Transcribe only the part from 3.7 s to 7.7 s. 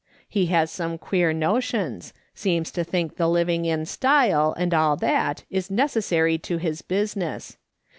style, and all that, is necessary to his business.